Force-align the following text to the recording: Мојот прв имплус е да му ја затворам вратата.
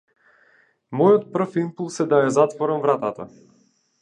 Мојот 1.01 1.27
прв 1.35 1.59
имплус 1.65 2.01
е 2.05 2.09
да 2.15 2.23
му 2.23 2.27
ја 2.31 2.35
затворам 2.39 2.83
вратата. 2.89 3.29